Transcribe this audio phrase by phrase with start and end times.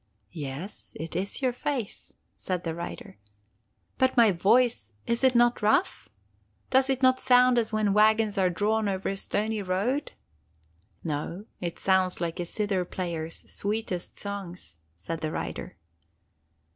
[0.31, 3.19] 'Yes, it is your face,' said the rider.
[3.99, 6.09] 'But my voice, is it not rough?
[6.71, 10.13] Does it not sound as when wagons are drawn over a stony road?'
[11.03, 11.45] 'No!
[11.59, 15.77] It sounds like a zither player's sweetest songs,' said the rider.